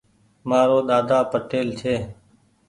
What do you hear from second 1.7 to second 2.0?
ڇي۔